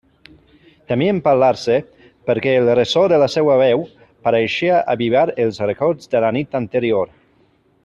Temien 0.91 1.19
parlar-se, 1.27 1.75
perquè 2.29 2.55
el 2.61 2.71
ressò 2.79 3.03
de 3.13 3.21
la 3.25 3.29
seua 3.35 3.59
veu 3.61 3.85
pareixia 4.29 4.81
avivar 4.97 5.27
els 5.45 5.63
records 5.69 6.13
de 6.17 6.27
la 6.27 6.35
nit 6.41 6.61
anterior. 6.65 7.15